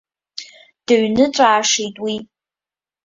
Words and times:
Дыҩныҵәаашеит 0.85 1.95
уи. 2.03 2.15